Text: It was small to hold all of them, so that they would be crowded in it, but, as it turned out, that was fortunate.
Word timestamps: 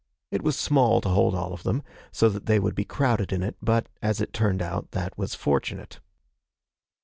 It 0.31 0.41
was 0.41 0.57
small 0.57 0.99
to 1.01 1.09
hold 1.09 1.35
all 1.35 1.53
of 1.53 1.61
them, 1.61 1.83
so 2.11 2.27
that 2.29 2.47
they 2.47 2.57
would 2.57 2.73
be 2.73 2.83
crowded 2.83 3.31
in 3.31 3.43
it, 3.43 3.55
but, 3.61 3.85
as 4.01 4.19
it 4.19 4.33
turned 4.33 4.59
out, 4.63 4.89
that 4.93 5.15
was 5.15 5.35
fortunate. 5.35 5.99